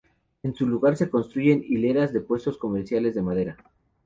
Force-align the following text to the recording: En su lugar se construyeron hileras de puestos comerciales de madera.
En 0.41 0.55
su 0.55 0.65
lugar 0.65 0.97
se 0.97 1.11
construyeron 1.11 1.63
hileras 1.63 2.11
de 2.11 2.21
puestos 2.21 2.57
comerciales 2.57 3.13
de 3.13 3.21
madera. 3.21 3.57